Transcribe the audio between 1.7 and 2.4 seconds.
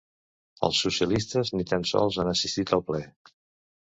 tan sols han